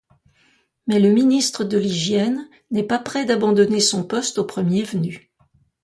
[0.87, 5.31] Mais le ministre de l'hygiène n'est pas près d'abandonner son poste au premier venu.